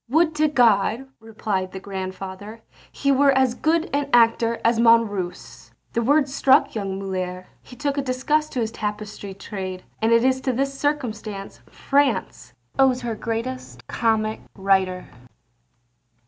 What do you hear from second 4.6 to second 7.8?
as Monrose." The words struck young Molière, he